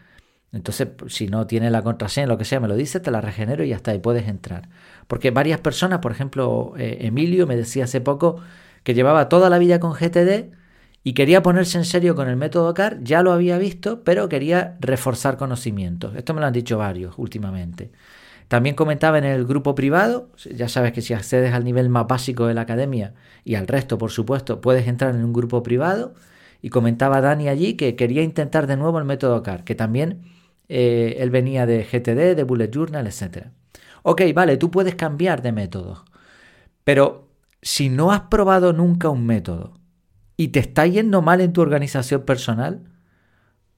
Entonces, 0.51 0.89
si 1.07 1.27
no 1.27 1.45
tiene 1.45 1.69
la 1.69 1.83
contraseña, 1.83 2.27
lo 2.27 2.37
que 2.37 2.45
sea, 2.45 2.59
me 2.59 2.67
lo 2.67 2.75
dice, 2.75 2.99
te 2.99 3.11
la 3.11 3.21
regenero 3.21 3.63
y 3.63 3.69
ya 3.69 3.75
está, 3.75 3.93
y 3.93 3.99
puedes 3.99 4.27
entrar. 4.27 4.69
Porque 5.07 5.31
varias 5.31 5.59
personas, 5.59 5.99
por 5.99 6.11
ejemplo, 6.11 6.73
eh, 6.77 6.99
Emilio 7.01 7.45
me 7.45 7.55
decía 7.55 7.83
hace 7.83 8.01
poco 8.01 8.41
que 8.83 8.93
llevaba 8.93 9.29
toda 9.29 9.49
la 9.49 9.59
vida 9.59 9.79
con 9.79 9.93
GTD 9.93 10.51
y 11.03 11.13
quería 11.13 11.43
ponerse 11.43 11.77
en 11.77 11.85
serio 11.85 12.15
con 12.15 12.27
el 12.27 12.35
método 12.35 12.73
CAR, 12.73 12.99
ya 13.03 13.21
lo 13.21 13.31
había 13.31 13.57
visto, 13.57 14.03
pero 14.03 14.27
quería 14.27 14.77
reforzar 14.79 15.37
conocimientos. 15.37 16.15
Esto 16.15 16.33
me 16.33 16.41
lo 16.41 16.47
han 16.47 16.53
dicho 16.53 16.77
varios 16.77 17.13
últimamente. 17.17 17.91
También 18.47 18.75
comentaba 18.75 19.19
en 19.19 19.25
el 19.25 19.45
grupo 19.45 19.75
privado, 19.75 20.31
ya 20.55 20.67
sabes 20.67 20.91
que 20.91 21.01
si 21.01 21.13
accedes 21.13 21.53
al 21.53 21.63
nivel 21.63 21.87
más 21.89 22.07
básico 22.07 22.47
de 22.47 22.55
la 22.55 22.61
academia 22.61 23.13
y 23.45 23.55
al 23.55 23.67
resto, 23.67 23.99
por 23.99 24.09
supuesto, 24.09 24.59
puedes 24.59 24.87
entrar 24.87 25.13
en 25.13 25.23
un 25.23 25.33
grupo 25.33 25.61
privado. 25.61 26.15
Y 26.61 26.69
comentaba 26.69 27.21
Dani 27.21 27.47
allí 27.47 27.75
que 27.75 27.95
quería 27.95 28.23
intentar 28.23 28.67
de 28.67 28.75
nuevo 28.75 28.99
el 28.99 29.05
método 29.05 29.43
CAR, 29.43 29.63
que 29.63 29.75
también 29.75 30.23
eh, 30.69 31.17
él 31.19 31.31
venía 31.31 31.65
de 31.65 31.83
GTD, 31.83 32.35
de 32.35 32.43
Bullet 32.43 32.69
Journal, 32.71 33.07
etc. 33.07 33.47
Ok, 34.03 34.21
vale, 34.33 34.57
tú 34.57 34.71
puedes 34.71 34.95
cambiar 34.95 35.41
de 35.41 35.51
método, 35.51 36.05
pero 36.83 37.27
si 37.61 37.89
no 37.89 38.11
has 38.11 38.21
probado 38.21 38.71
nunca 38.71 39.09
un 39.09 39.25
método 39.25 39.73
y 40.37 40.49
te 40.49 40.59
está 40.59 40.85
yendo 40.85 41.21
mal 41.21 41.41
en 41.41 41.51
tu 41.51 41.61
organización 41.61 42.23
personal, 42.23 42.83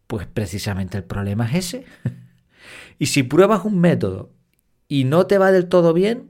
pues 0.06 0.28
precisamente 0.28 0.98
el 0.98 1.04
problema 1.06 1.50
es 1.50 1.56
ese. 1.66 1.86
y 3.00 3.08
si 3.08 3.24
pruebas 3.24 3.66
un 3.66 3.80
método 3.80 4.34
y 4.88 5.06
no 5.06 5.26
te 5.26 5.38
va 5.38 5.52
del 5.52 5.70
todo 5.70 5.94
bien, 5.94 6.30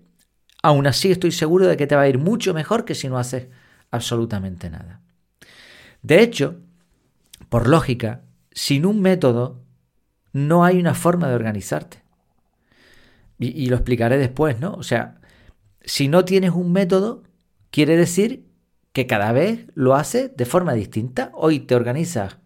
aún 0.62 0.86
así 0.88 1.12
estoy 1.12 1.32
seguro 1.32 1.68
de 1.68 1.76
que 1.76 1.88
te 1.88 1.96
va 1.96 2.04
a 2.04 2.08
ir 2.08 2.20
mucho 2.20 2.54
mejor 2.54 2.86
que 2.86 2.96
si 2.96 3.10
no 3.10 3.18
haces 3.18 3.48
absolutamente 3.90 4.70
nada. 4.70 5.02
De 6.04 6.22
hecho, 6.22 6.60
por 7.50 7.68
lógica, 7.68 8.22
sin 8.52 8.86
un 8.86 9.02
método 9.02 9.61
no 10.34 10.64
hay 10.66 10.80
una 10.80 10.94
forma 10.94 11.28
de 11.28 11.36
organizarte. 11.36 12.02
y, 13.40 13.66
lo 13.68 13.76
explicaré 13.76 14.20
después, 14.20 14.60
¿no? 14.60 14.74
O 14.74 14.84
sea, 14.84 15.20
si 15.84 16.08
no 16.08 16.26
tienes 16.26 16.52
un 16.52 16.72
método, 16.72 17.24
quiere 17.72 17.98
decir 17.98 18.46
que 18.94 19.08
cada 19.08 19.32
vez 19.32 19.66
lo 19.74 19.96
haces 19.96 20.36
de 20.36 20.46
forma 20.46 20.74
distinta. 20.74 21.32
Hoy 21.34 21.62
te 21.62 21.76
organizas, 21.76 22.38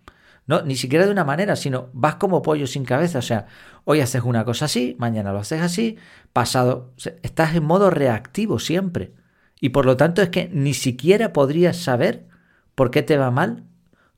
no, 0.47 0.61
ni 0.61 0.75
siquiera 0.75 1.05
de 1.05 1.11
una 1.11 1.23
manera, 1.23 1.55
sino 1.55 1.89
vas 1.93 2.15
como 2.15 2.41
pollo 2.41 2.67
sin 2.67 2.85
cabeza. 2.85 3.19
O 3.19 3.23
sea, 3.23 3.47
hoy 3.83 3.99
haces 3.99 4.21
una 4.23 4.45
cosa 4.45 4.65
así, 4.65 4.95
mañana 4.99 5.33
lo 5.33 5.39
haces 5.39 5.61
así, 5.61 5.97
pasado, 6.33 6.93
estás 7.23 7.55
en 7.55 7.63
modo 7.63 7.89
reactivo 7.89 8.59
siempre. 8.59 9.13
Y 9.59 9.69
por 9.69 9.85
lo 9.85 9.97
tanto 9.97 10.21
es 10.21 10.29
que 10.29 10.49
ni 10.53 10.73
siquiera 10.73 11.33
podrías 11.33 11.77
saber 11.77 12.27
por 12.75 12.91
qué 12.91 13.01
te 13.01 13.17
va 13.17 13.31
mal 13.31 13.63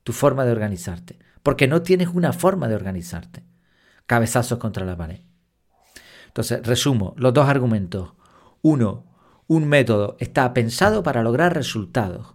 tu 0.02 0.12
forma 0.12 0.44
de 0.44 0.52
organizarte. 0.52 1.18
Porque 1.42 1.66
no 1.66 1.82
tienes 1.82 2.08
una 2.08 2.32
forma 2.32 2.68
de 2.68 2.74
organizarte. 2.74 3.42
Cabezazos 4.08 4.58
contra 4.58 4.86
la 4.86 4.96
pared. 4.96 5.20
Entonces, 6.28 6.66
resumo 6.66 7.14
los 7.18 7.34
dos 7.34 7.46
argumentos. 7.46 8.14
Uno, 8.62 9.04
un 9.46 9.68
método 9.68 10.16
está 10.18 10.54
pensado 10.54 11.02
para 11.02 11.22
lograr 11.22 11.54
resultados. 11.54 12.34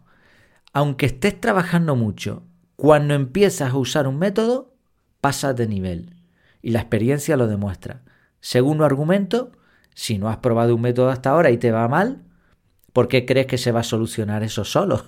Aunque 0.72 1.08
estés 1.08 1.42
trabajando 1.42 1.96
mucho, 1.96 2.44
cuando 2.76 3.16
empiezas 3.16 3.74
a 3.74 3.78
usar 3.78 4.08
un 4.08 4.20
método, 4.20 4.76
pasas 5.20 5.56
de 5.56 5.68
nivel. 5.68 6.16
Y 6.62 6.70
la 6.70 6.80
experiencia 6.80 7.38
lo 7.38 7.48
demuestra. 7.48 8.04
Segundo 8.40 8.86
argumento, 8.86 9.52
si 9.96 10.20
no 10.20 10.30
has 10.30 10.38
probado 10.38 10.76
un 10.76 10.82
método 10.82 11.10
hasta 11.10 11.32
ahora 11.32 11.50
y 11.50 11.58
te 11.58 11.72
va 11.72 11.88
mal, 11.88 12.22
¿por 12.94 13.08
qué 13.08 13.26
crees 13.26 13.48
que 13.48 13.58
se 13.58 13.72
va 13.72 13.80
a 13.80 13.84
solucionar 13.84 14.44
eso 14.44 14.64
solo? 14.64 15.04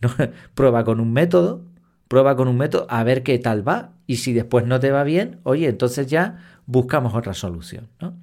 Prueba 0.54 0.84
con 0.84 1.00
un 1.00 1.14
método, 1.14 1.64
prueba 2.14 2.36
con 2.36 2.46
un 2.46 2.56
método 2.56 2.86
a 2.90 3.02
ver 3.02 3.24
qué 3.24 3.40
tal 3.40 3.66
va. 3.66 3.94
Y 4.06 4.18
si 4.18 4.32
después 4.32 4.64
no 4.64 4.78
te 4.78 4.92
va 4.92 5.02
bien, 5.02 5.40
oye, 5.42 5.68
entonces 5.68 6.06
ya 6.06 6.60
buscamos 6.64 7.12
otra 7.12 7.34
solución. 7.34 7.88
¿no? 8.00 8.16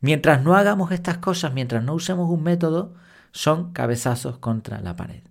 Mientras 0.00 0.42
no 0.42 0.54
hagamos 0.54 0.92
estas 0.92 1.18
cosas, 1.18 1.52
mientras 1.52 1.84
no 1.84 1.92
usemos 1.92 2.30
un 2.30 2.42
método, 2.42 2.94
son 3.32 3.74
cabezazos 3.74 4.38
contra 4.38 4.80
la 4.80 4.96
pared. 4.96 5.24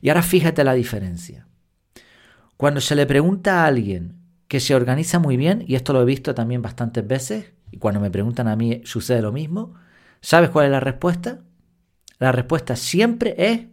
Y 0.00 0.08
ahora 0.08 0.22
fíjate 0.22 0.64
la 0.64 0.74
diferencia. 0.74 1.46
Cuando 2.56 2.80
se 2.80 2.96
le 2.96 3.06
pregunta 3.06 3.62
a 3.62 3.66
alguien 3.66 4.16
que 4.48 4.58
se 4.58 4.74
organiza 4.74 5.20
muy 5.20 5.36
bien, 5.36 5.62
y 5.64 5.76
esto 5.76 5.92
lo 5.92 6.02
he 6.02 6.06
visto 6.06 6.34
también 6.34 6.60
bastantes 6.60 7.06
veces, 7.06 7.52
y 7.70 7.78
cuando 7.78 8.00
me 8.00 8.10
preguntan 8.10 8.48
a 8.48 8.56
mí 8.56 8.82
sucede 8.84 9.22
lo 9.22 9.30
mismo, 9.30 9.74
¿sabes 10.20 10.50
cuál 10.50 10.66
es 10.66 10.72
la 10.72 10.80
respuesta? 10.80 11.44
La 12.18 12.32
respuesta 12.32 12.74
siempre 12.74 13.36
es, 13.38 13.66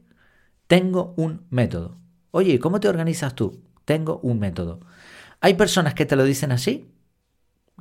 tengo 0.68 1.16
un 1.18 1.48
método. 1.50 2.05
Oye, 2.38 2.60
¿cómo 2.60 2.82
te 2.82 2.90
organizas 2.90 3.34
tú? 3.34 3.62
Tengo 3.86 4.20
un 4.22 4.40
método. 4.40 4.82
Hay 5.40 5.54
personas 5.54 5.94
que 5.94 6.06
te 6.06 6.18
lo 6.18 6.26
dicen 6.26 6.52
así, 6.52 6.86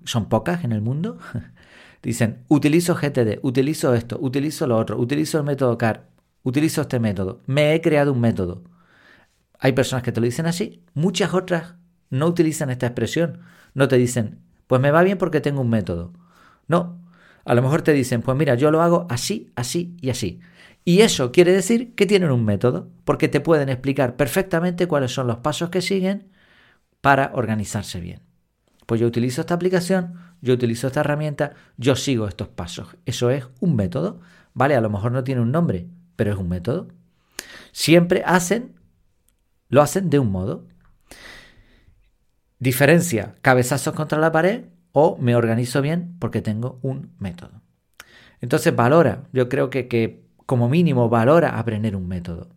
son 0.05 0.29
pocas 0.29 0.63
en 0.63 0.71
el 0.71 0.81
mundo, 0.81 1.19
Dicen, 2.05 2.45
utilizo 2.47 2.95
GTD, 2.95 3.41
utilizo 3.43 3.95
esto, 3.95 4.17
utilizo 4.21 4.69
lo 4.69 4.77
otro, 4.79 4.97
utilizo 4.97 5.39
el 5.39 5.45
método 5.45 5.77
CAR, 5.77 6.07
utilizo 6.45 6.83
este 6.83 7.01
método, 7.01 7.41
me 7.47 7.75
he 7.75 7.81
creado 7.81 8.13
un 8.13 8.21
método. 8.21 8.63
Hay 9.59 9.73
personas 9.73 10.05
que 10.05 10.13
te 10.13 10.21
lo 10.21 10.27
dicen 10.27 10.47
así, 10.47 10.85
muchas 10.95 11.35
otras 11.35 11.75
no 12.11 12.27
utilizan 12.29 12.71
esta 12.71 12.87
expresión. 12.87 13.41
No 13.75 13.89
te 13.89 13.97
dicen, 13.97 14.39
pues 14.69 14.81
me 14.81 14.93
va 14.93 15.03
bien 15.03 15.19
porque 15.19 15.41
tengo 15.41 15.63
un 15.63 15.71
método. 15.71 16.13
No, 16.69 17.01
a 17.45 17.55
lo 17.55 17.63
mejor 17.63 17.83
te 17.83 17.93
dicen, 17.93 18.23
pues 18.23 18.39
mira, 18.39 18.55
yo 18.55 18.71
lo 18.71 18.83
hago 18.83 19.09
así, 19.11 19.51
así 19.57 19.97
y 20.01 20.11
así. 20.11 20.41
Y 20.85 21.01
eso 21.01 21.33
quiere 21.33 21.53
decir 21.53 21.95
que 21.95 22.07
tienen 22.07 22.31
un 22.31 22.45
método, 22.45 22.91
porque 23.05 23.29
te 23.29 23.41
pueden 23.41 23.71
explicar 23.71 24.17
perfectamente 24.17 24.87
cuáles 24.87 25.13
son 25.13 25.27
los 25.27 25.39
pasos 25.39 25.71
que 25.71 25.81
siguen 25.81 26.31
para 27.01 27.33
organizarse 27.35 28.01
bien. 28.01 28.21
Pues 28.87 29.01
yo 29.01 29.07
utilizo 29.07 29.41
esta 29.41 29.55
aplicación, 29.55 30.15
yo 30.43 30.53
utilizo 30.53 30.87
esta 30.87 31.01
herramienta, 31.01 31.55
yo 31.79 31.97
sigo 31.97 32.29
estos 32.29 32.49
pasos. 32.49 32.97
Eso 33.07 33.31
es 33.31 33.47
un 33.61 33.77
método, 33.77 34.21
¿vale? 34.53 34.75
A 34.75 34.81
lo 34.83 34.91
mejor 34.91 35.13
no 35.13 35.25
tiene 35.25 35.41
un 35.41 35.53
nombre, 35.53 35.89
pero 36.17 36.33
es 36.33 36.39
un 36.39 36.49
método. 36.49 36.89
Siempre 37.73 38.23
hacen, 38.27 38.75
lo 39.69 39.81
hacen 39.81 40.11
de 40.11 40.19
un 40.19 40.31
modo. 40.31 40.67
Diferencia, 42.59 43.37
cabezazos 43.41 43.95
contra 43.95 44.19
la 44.19 44.33
pared 44.33 44.67
o 44.93 45.17
me 45.19 45.35
organizo 45.35 45.81
bien 45.81 46.17
porque 46.19 46.43
tengo 46.43 46.79
un 46.83 47.15
método. 47.19 47.63
Entonces 48.41 48.77
valora, 48.77 49.29
yo 49.33 49.49
creo 49.49 49.71
que, 49.71 49.89
que 49.89 50.24
como 50.47 50.69
mínimo 50.69 51.09
valora 51.09 51.59
aprender 51.59 51.97
un 51.97 52.09
método. 52.09 52.49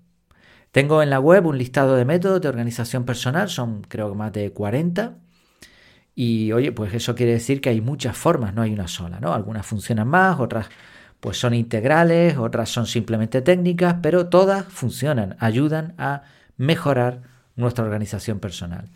Tengo 0.72 1.02
en 1.02 1.10
la 1.10 1.20
web 1.20 1.46
un 1.46 1.58
listado 1.58 1.96
de 1.96 2.06
métodos 2.06 2.42
de 2.42 2.50
organización 2.50 3.06
personal, 3.06 3.50
son 3.50 3.82
creo 3.88 4.12
que 4.12 4.18
más 4.18 4.34
de 4.34 4.52
40. 4.52 5.18
Y 6.14 6.52
oye, 6.52 6.72
pues 6.72 6.94
eso 6.94 7.16
quiere 7.16 7.34
decir 7.34 7.62
que 7.62 7.70
hay 7.70 7.82
muchas 7.82 8.18
formas, 8.18 8.54
no 8.54 8.62
hay 8.62 8.74
una 8.74 8.88
sola, 8.88 9.20
¿no? 9.20 9.34
Algunas 9.34 9.66
funcionan 9.66 10.08
más, 10.08 10.40
otras 10.40 10.68
pues 11.20 11.40
son 11.40 11.54
integrales, 11.54 12.38
otras 12.38 12.70
son 12.70 12.86
simplemente 12.86 13.42
técnicas, 13.42 13.98
pero 14.02 14.28
todas 14.28 14.66
funcionan, 14.66 15.36
ayudan 15.40 15.96
a 15.98 16.24
mejorar 16.58 17.22
nuestra 17.56 17.84
organización 17.84 18.40
personal. 18.40 18.90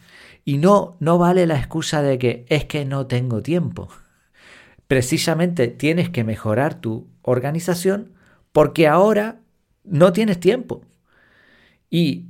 Y 0.46 0.58
no, 0.58 0.98
no 1.00 1.18
vale 1.18 1.48
la 1.48 1.58
excusa 1.58 2.02
de 2.02 2.18
que 2.20 2.46
es 2.50 2.66
que 2.66 2.86
no 2.86 3.08
tengo 3.08 3.42
tiempo. 3.42 3.90
Precisamente 4.88 5.68
tienes 5.68 6.10
que 6.10 6.24
mejorar 6.24 6.76
tu 6.76 7.08
organización 7.22 8.12
porque 8.52 8.88
ahora 8.88 9.40
no 9.84 10.14
tienes 10.14 10.40
tiempo. 10.40 10.82
Y 11.90 12.26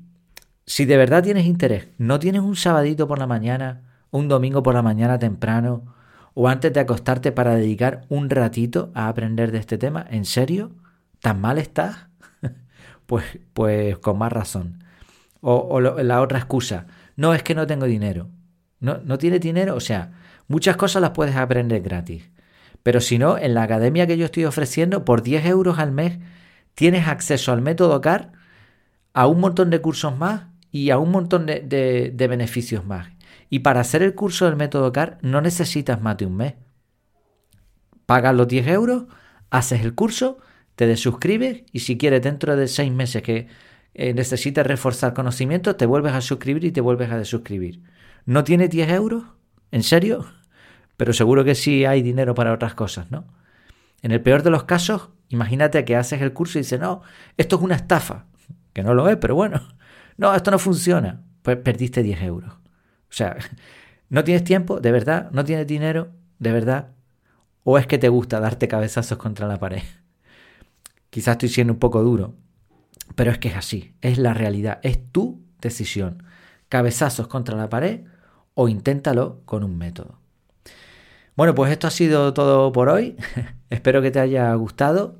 si 0.66 0.86
de 0.86 0.98
verdad 0.98 1.24
tienes 1.24 1.46
interés, 1.46 1.88
no 1.98 2.20
tienes 2.20 2.42
un 2.42 2.56
sabadito 2.56 3.08
por 3.08 3.20
la 3.20 3.28
mañana 3.28 3.84
un 4.12 4.28
domingo 4.28 4.62
por 4.62 4.74
la 4.74 4.82
mañana 4.82 5.18
temprano 5.18 5.96
o 6.34 6.48
antes 6.48 6.72
de 6.72 6.80
acostarte 6.80 7.32
para 7.32 7.56
dedicar 7.56 8.06
un 8.10 8.30
ratito 8.30 8.92
a 8.94 9.08
aprender 9.08 9.52
de 9.52 9.58
este 9.58 9.78
tema? 9.78 10.06
¿En 10.10 10.26
serio? 10.26 10.72
¿Tan 11.20 11.42
mal 11.42 11.58
estás? 11.58 12.08
pues, 13.06 13.40
pues 13.54 13.98
con 13.98 14.18
más 14.18 14.32
razón. 14.32 14.84
O, 15.42 15.80
la 15.80 16.22
otra 16.22 16.38
excusa, 16.38 16.86
no 17.16 17.34
es 17.34 17.42
que 17.42 17.56
no 17.56 17.66
tengo 17.66 17.86
dinero. 17.86 18.30
No, 18.80 19.00
no 19.04 19.18
tienes 19.18 19.42
dinero, 19.42 19.76
o 19.76 19.80
sea, 19.80 20.12
muchas 20.48 20.78
cosas 20.78 21.02
las 21.02 21.12
puedes 21.12 21.36
aprender 21.36 21.82
gratis. 21.82 22.30
Pero 22.84 23.02
si 23.02 23.18
no, 23.18 23.38
en 23.38 23.54
la 23.54 23.64
academia 23.64 24.08
que 24.08 24.18
yo 24.18 24.26
estoy 24.26 24.46
ofreciendo, 24.46 25.06
por 25.06 25.22
10 25.22 25.46
euros 25.46 25.80
al 25.80 25.92
mes, 25.92 26.20
tienes 26.74 27.08
acceso 27.08 27.52
al 27.52 27.62
método 27.62 28.02
CAR, 28.02 28.32
a 29.14 29.28
un 29.28 29.40
montón 29.40 29.70
de 29.70 29.82
cursos 29.82 30.18
más 30.18 30.46
y 30.72 30.90
a 30.90 30.98
un 30.98 31.12
montón 31.12 31.46
de 31.46 32.28
beneficios 32.30 32.86
más. 32.86 33.10
Y 33.50 33.60
para 33.60 33.82
hacer 33.82 34.02
el 34.02 34.16
curso 34.16 34.46
del 34.46 34.56
método 34.56 34.92
CAR 34.94 35.18
no 35.22 35.42
necesitas 35.42 36.02
más 36.02 36.18
de 36.18 36.26
un 36.26 36.38
mes. 36.38 36.54
Pagas 38.06 38.34
los 38.34 38.48
10 38.48 38.68
euros, 38.68 39.04
haces 39.50 39.82
el 39.82 39.94
curso, 39.94 40.38
te 40.76 40.88
desuscribes 40.88 41.64
y 41.72 41.80
si 41.80 41.98
quieres 41.98 42.22
dentro 42.22 42.56
de 42.56 42.68
6 42.68 42.92
meses 42.92 43.22
que 43.22 43.48
eh, 43.94 44.64
reforzar 44.64 45.14
conocimiento, 45.14 45.76
te 45.76 45.86
vuelves 45.86 46.14
a 46.14 46.22
suscribir 46.22 46.64
y 46.64 46.72
te 46.72 46.82
vuelves 46.82 47.12
a 47.12 47.18
desuscribir. 47.18 47.82
¿No 48.26 48.44
tiene 48.44 48.68
10 48.68 48.90
euros? 48.90 49.24
¿En 49.72 49.84
serio? 49.84 50.26
Pero 51.02 51.14
seguro 51.14 51.44
que 51.44 51.56
sí 51.56 51.84
hay 51.84 52.04
dinero 52.04 52.36
para 52.36 52.54
otras 52.54 52.76
cosas, 52.76 53.10
¿no? 53.10 53.26
En 54.04 54.12
el 54.12 54.22
peor 54.22 54.44
de 54.44 54.52
los 54.52 54.66
casos, 54.66 55.10
imagínate 55.30 55.84
que 55.84 55.96
haces 55.96 56.22
el 56.22 56.32
curso 56.32 56.60
y 56.60 56.62
dices, 56.62 56.80
no, 56.80 57.02
esto 57.38 57.56
es 57.56 57.62
una 57.64 57.74
estafa. 57.74 58.28
Que 58.72 58.84
no 58.84 58.94
lo 58.94 59.10
es, 59.10 59.18
pero 59.18 59.34
bueno. 59.34 59.60
No, 60.18 60.36
esto 60.36 60.52
no 60.52 60.60
funciona. 60.60 61.24
Pues 61.42 61.58
perdiste 61.58 62.04
10 62.04 62.22
euros. 62.22 62.54
O 62.54 62.60
sea, 63.10 63.36
¿no 64.10 64.24
tienes 64.24 64.44
tiempo? 64.44 64.80
¿De 64.80 64.92
verdad? 64.92 65.32
¿No 65.32 65.44
tienes 65.44 65.66
dinero? 65.66 66.12
¿De 66.38 66.52
verdad? 66.52 66.92
¿O 67.64 67.80
es 67.80 67.88
que 67.88 67.98
te 67.98 68.08
gusta 68.08 68.40
darte 68.40 68.68
cabezazos 68.68 69.18
contra 69.18 69.48
la 69.48 69.58
pared? 69.58 69.82
Quizás 71.10 71.32
estoy 71.32 71.50
siendo 71.50 71.74
un 71.74 71.80
poco 71.80 72.04
duro, 72.04 72.36
pero 73.16 73.32
es 73.32 73.40
que 73.40 73.48
es 73.48 73.56
así, 73.56 73.96
es 74.02 74.20
la 74.20 74.36
realidad, 74.36 74.80
es 74.84 75.12
tu 75.12 75.42
decisión. 75.62 76.22
Cabezazos 76.70 77.28
contra 77.28 77.58
la 77.58 77.70
pared 77.70 78.02
o 78.54 78.70
inténtalo 78.70 79.42
con 79.46 79.64
un 79.64 79.80
método. 79.80 80.21
Bueno, 81.42 81.56
pues 81.56 81.72
esto 81.72 81.88
ha 81.88 81.90
sido 81.90 82.36
todo 82.36 82.72
por 82.72 82.88
hoy. 82.88 83.18
Espero 83.72 84.04
que 84.04 84.12
te 84.12 84.20
haya 84.20 84.54
gustado, 84.54 85.18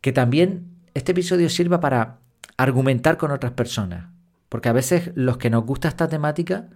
que 0.00 0.12
también 0.12 0.68
este 0.94 1.10
episodio 1.10 1.50
sirva 1.50 1.80
para 1.80 2.20
argumentar 2.56 3.16
con 3.16 3.32
otras 3.32 3.50
personas, 3.50 4.06
porque 4.48 4.68
a 4.68 4.72
veces 4.72 5.10
los 5.16 5.38
que 5.38 5.50
nos 5.50 5.66
gusta 5.66 5.88
esta 5.88 6.06
temática 6.06 6.68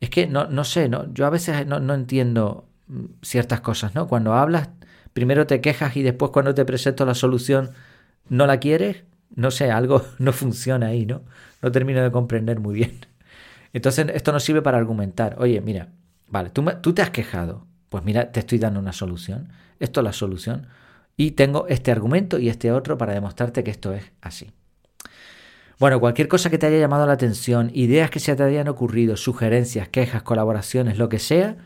es 0.00 0.10
que 0.10 0.26
no, 0.26 0.48
no 0.48 0.64
sé, 0.64 0.88
no, 0.88 1.14
yo 1.14 1.26
a 1.26 1.30
veces 1.30 1.64
no, 1.68 1.78
no 1.78 1.94
entiendo 1.94 2.66
mm, 2.88 3.04
ciertas 3.22 3.60
cosas, 3.60 3.94
¿no? 3.94 4.08
Cuando 4.08 4.34
hablas, 4.34 4.70
primero 5.12 5.46
te 5.46 5.60
quejas 5.60 5.96
y 5.96 6.02
después 6.02 6.32
cuando 6.32 6.56
te 6.56 6.64
presento 6.64 7.06
la 7.06 7.14
solución 7.14 7.70
no 8.28 8.48
la 8.48 8.58
quieres, 8.58 9.04
no 9.36 9.52
sé, 9.52 9.70
algo 9.70 10.04
no 10.18 10.32
funciona 10.32 10.88
ahí, 10.88 11.06
¿no? 11.06 11.22
No 11.62 11.70
termino 11.70 12.02
de 12.02 12.10
comprender 12.10 12.58
muy 12.58 12.74
bien. 12.74 12.98
Entonces 13.72 14.08
esto 14.12 14.32
nos 14.32 14.42
sirve 14.42 14.60
para 14.60 14.76
argumentar, 14.76 15.36
oye, 15.38 15.60
mira, 15.60 15.90
vale, 16.26 16.50
tú, 16.50 16.64
tú 16.82 16.92
te 16.92 17.02
has 17.02 17.10
quejado, 17.10 17.68
pues 17.88 18.04
mira, 18.04 18.32
te 18.32 18.40
estoy 18.40 18.58
dando 18.58 18.80
una 18.80 18.92
solución, 18.92 19.48
esto 19.80 20.00
es 20.00 20.04
la 20.04 20.12
solución, 20.12 20.66
y 21.16 21.32
tengo 21.32 21.66
este 21.68 21.90
argumento 21.90 22.38
y 22.38 22.48
este 22.48 22.72
otro 22.72 22.96
para 22.96 23.12
demostrarte 23.12 23.64
que 23.64 23.70
esto 23.70 23.92
es 23.92 24.04
así. 24.20 24.52
Bueno, 25.78 26.00
cualquier 26.00 26.26
cosa 26.26 26.50
que 26.50 26.58
te 26.58 26.66
haya 26.66 26.78
llamado 26.78 27.06
la 27.06 27.12
atención, 27.12 27.70
ideas 27.72 28.10
que 28.10 28.18
se 28.18 28.34
te 28.34 28.42
hayan 28.42 28.66
ocurrido, 28.66 29.16
sugerencias, 29.16 29.88
quejas, 29.88 30.22
colaboraciones, 30.22 30.98
lo 30.98 31.08
que 31.08 31.20
sea, 31.20 31.56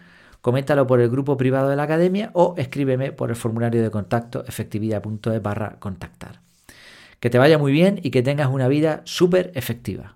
coméntalo 0.42 0.86
por 0.86 1.00
el 1.00 1.08
grupo 1.08 1.38
privado 1.38 1.70
de 1.70 1.76
la 1.76 1.84
academia 1.84 2.30
o 2.34 2.54
escríbeme 2.58 3.12
por 3.12 3.30
el 3.30 3.36
formulario 3.36 3.82
de 3.82 3.90
contacto 3.90 4.44
efectividad.es 4.46 5.42
barra 5.42 5.76
contactar. 5.78 6.40
Que 7.20 7.30
te 7.30 7.38
vaya 7.38 7.56
muy 7.56 7.72
bien 7.72 8.00
y 8.02 8.10
que 8.10 8.22
tengas 8.22 8.48
una 8.48 8.68
vida 8.68 9.00
súper 9.04 9.50
efectiva. 9.54 10.14